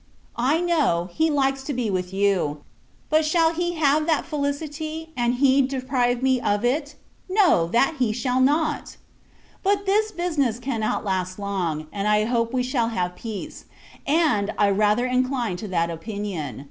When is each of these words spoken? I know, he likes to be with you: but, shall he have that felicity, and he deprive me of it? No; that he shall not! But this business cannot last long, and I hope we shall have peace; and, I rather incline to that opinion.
I 0.41 0.59
know, 0.61 1.09
he 1.13 1.29
likes 1.29 1.61
to 1.65 1.73
be 1.75 1.91
with 1.91 2.11
you: 2.11 2.63
but, 3.11 3.23
shall 3.23 3.53
he 3.53 3.73
have 3.73 4.07
that 4.07 4.25
felicity, 4.25 5.13
and 5.15 5.35
he 5.35 5.61
deprive 5.61 6.23
me 6.23 6.41
of 6.41 6.65
it? 6.65 6.95
No; 7.29 7.67
that 7.67 7.97
he 7.99 8.11
shall 8.11 8.39
not! 8.41 8.97
But 9.61 9.85
this 9.85 10.11
business 10.11 10.57
cannot 10.57 11.05
last 11.05 11.37
long, 11.37 11.85
and 11.93 12.07
I 12.07 12.23
hope 12.25 12.51
we 12.51 12.63
shall 12.63 12.87
have 12.89 13.15
peace; 13.15 13.65
and, 14.07 14.51
I 14.57 14.71
rather 14.71 15.05
incline 15.05 15.55
to 15.57 15.67
that 15.67 15.91
opinion. 15.91 16.59